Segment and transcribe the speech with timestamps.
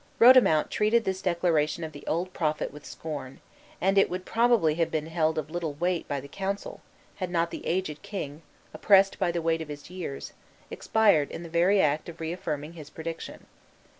[0.17, 3.39] Rodomont treated this declaration of the old prophet with scorn,
[3.79, 6.81] and it would probably have been held of little weight by the council,
[7.17, 8.41] had not the aged king,
[8.73, 10.33] oppressed by the weight of years,
[10.71, 13.45] expired in the very act of reaffirming his prediction.